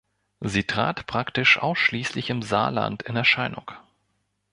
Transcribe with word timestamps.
Sie 0.39 0.63
trat 0.63 1.05
praktisch 1.05 1.59
ausschließlich 1.59 2.31
im 2.31 2.41
Saarland 2.41 3.03
in 3.03 3.15
Erscheinung. 3.15 3.69